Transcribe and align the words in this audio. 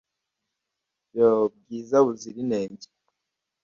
yo, 1.17 1.29
bwiza 1.55 1.97
buzira 2.05 2.37
inenge 2.43 2.87